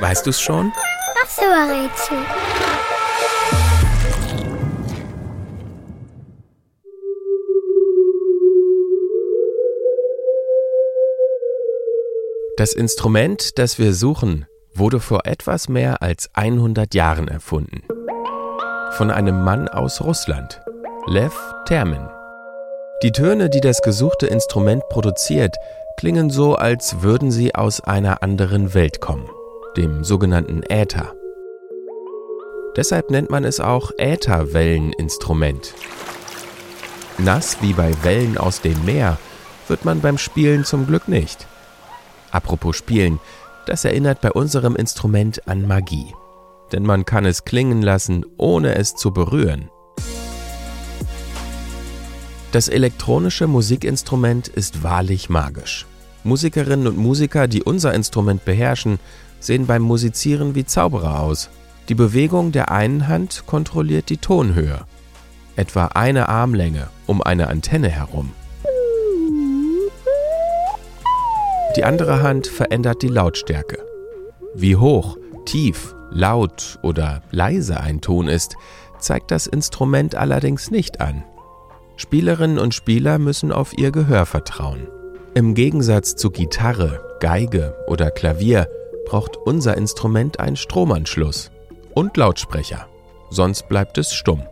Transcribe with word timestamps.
Weißt 0.00 0.26
du's 0.26 0.40
schon? 0.40 0.72
Ach 1.22 1.28
so, 1.28 1.42
Rätsel. 1.42 2.18
Das 12.56 12.72
Instrument, 12.72 13.58
das 13.58 13.78
wir 13.78 13.92
suchen, 13.92 14.46
wurde 14.74 15.00
vor 15.00 15.26
etwas 15.26 15.68
mehr 15.68 16.02
als 16.02 16.30
100 16.34 16.94
Jahren 16.94 17.28
erfunden. 17.28 17.82
Von 18.92 19.10
einem 19.10 19.42
Mann 19.42 19.68
aus 19.68 20.00
Russland, 20.00 20.60
Lev 21.06 21.34
Termin. 21.66 22.08
Die 23.02 23.10
Töne, 23.10 23.50
die 23.50 23.60
das 23.60 23.82
gesuchte 23.82 24.26
Instrument 24.26 24.88
produziert, 24.88 25.56
klingen 25.96 26.30
so, 26.30 26.54
als 26.54 27.02
würden 27.02 27.30
sie 27.30 27.54
aus 27.54 27.80
einer 27.80 28.22
anderen 28.22 28.72
Welt 28.72 29.00
kommen, 29.00 29.28
dem 29.76 30.04
sogenannten 30.04 30.62
Äther. 30.62 31.14
Deshalb 32.76 33.10
nennt 33.10 33.30
man 33.30 33.44
es 33.44 33.60
auch 33.60 33.92
Ätherwelleninstrument. 33.98 35.74
Nass 37.18 37.58
wie 37.60 37.72
bei 37.72 37.92
Wellen 38.02 38.36
aus 38.38 38.60
dem 38.60 38.84
Meer 38.84 39.18
wird 39.68 39.84
man 39.84 40.00
beim 40.00 40.18
Spielen 40.18 40.64
zum 40.64 40.86
Glück 40.86 41.08
nicht. 41.08 41.46
Apropos 42.30 42.76
Spielen, 42.76 43.20
das 43.66 43.84
erinnert 43.84 44.20
bei 44.20 44.32
unserem 44.32 44.74
Instrument 44.76 45.46
an 45.46 45.66
Magie. 45.66 46.12
Denn 46.72 46.82
man 46.82 47.04
kann 47.04 47.24
es 47.24 47.44
klingen 47.44 47.82
lassen, 47.82 48.26
ohne 48.36 48.74
es 48.74 48.96
zu 48.96 49.12
berühren. 49.12 49.70
Das 52.50 52.68
elektronische 52.68 53.46
Musikinstrument 53.46 54.48
ist 54.48 54.82
wahrlich 54.82 55.28
magisch. 55.28 55.86
Musikerinnen 56.24 56.86
und 56.86 56.96
Musiker, 56.96 57.46
die 57.46 57.62
unser 57.62 57.94
Instrument 57.94 58.44
beherrschen, 58.44 58.98
sehen 59.40 59.66
beim 59.66 59.82
Musizieren 59.82 60.54
wie 60.54 60.64
Zauberer 60.64 61.20
aus. 61.20 61.50
Die 61.88 61.94
Bewegung 61.94 62.50
der 62.50 62.70
einen 62.70 63.08
Hand 63.08 63.44
kontrolliert 63.46 64.08
die 64.08 64.16
Tonhöhe. 64.16 64.80
Etwa 65.54 65.86
eine 65.88 66.28
Armlänge 66.28 66.88
um 67.06 67.22
eine 67.22 67.48
Antenne 67.48 67.90
herum. 67.90 68.32
Die 71.76 71.84
andere 71.84 72.22
Hand 72.22 72.46
verändert 72.46 73.02
die 73.02 73.08
Lautstärke. 73.08 73.84
Wie 74.54 74.76
hoch, 74.76 75.18
tief, 75.44 75.94
laut 76.10 76.78
oder 76.82 77.22
leise 77.32 77.80
ein 77.80 78.00
Ton 78.00 78.28
ist, 78.28 78.56
zeigt 78.98 79.30
das 79.30 79.46
Instrument 79.46 80.14
allerdings 80.14 80.70
nicht 80.70 81.00
an. 81.00 81.24
Spielerinnen 81.96 82.58
und 82.58 82.74
Spieler 82.74 83.18
müssen 83.18 83.52
auf 83.52 83.76
ihr 83.76 83.90
Gehör 83.90 84.24
vertrauen. 84.24 84.88
Im 85.36 85.54
Gegensatz 85.54 86.14
zu 86.14 86.30
Gitarre, 86.30 87.16
Geige 87.18 87.74
oder 87.88 88.12
Klavier 88.12 88.68
braucht 89.04 89.36
unser 89.36 89.76
Instrument 89.76 90.38
einen 90.38 90.54
Stromanschluss 90.54 91.50
und 91.92 92.16
Lautsprecher, 92.16 92.86
sonst 93.30 93.68
bleibt 93.68 93.98
es 93.98 94.14
stumm. 94.14 94.44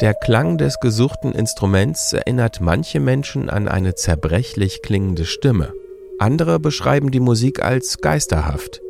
Der 0.00 0.14
Klang 0.14 0.58
des 0.58 0.78
gesuchten 0.78 1.32
Instruments 1.32 2.12
erinnert 2.12 2.60
manche 2.60 3.00
Menschen 3.00 3.50
an 3.50 3.66
eine 3.66 3.96
zerbrechlich 3.96 4.80
klingende 4.82 5.24
Stimme. 5.24 5.72
Andere 6.20 6.60
beschreiben 6.60 7.10
die 7.10 7.18
Musik 7.18 7.64
als 7.64 7.98
geisterhaft. 7.98 8.80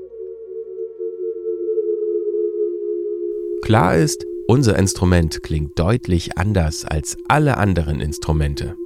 Klar 3.62 3.96
ist, 3.96 4.26
unser 4.46 4.78
Instrument 4.78 5.42
klingt 5.42 5.78
deutlich 5.78 6.36
anders 6.36 6.84
als 6.84 7.16
alle 7.26 7.56
anderen 7.56 8.02
Instrumente. 8.02 8.76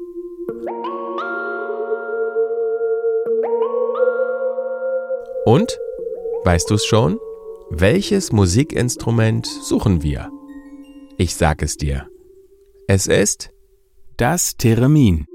Und? 5.44 5.76
Weißt 6.44 6.70
du 6.70 6.74
es 6.74 6.84
schon? 6.84 7.18
Welches 7.70 8.32
Musikinstrument 8.32 9.46
suchen 9.46 10.02
wir? 10.02 10.30
Ich 11.18 11.34
sag 11.34 11.62
es 11.62 11.76
dir. 11.76 12.08
Es 12.86 13.06
ist 13.06 13.50
das 14.16 14.56
Theremin. 14.56 15.26